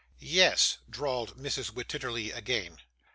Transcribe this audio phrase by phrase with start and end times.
[0.17, 1.69] 'Yes,' drawled Mrs.
[1.73, 2.79] Wititterly again.